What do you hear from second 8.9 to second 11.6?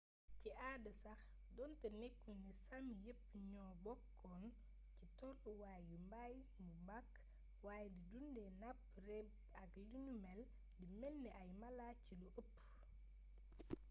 reebb ak linumél di mélni ay